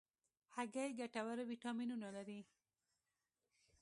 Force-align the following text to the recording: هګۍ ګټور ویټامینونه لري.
هګۍ 0.55 0.89
ګټور 0.99 1.37
ویټامینونه 1.51 2.07
لري. 2.15 2.39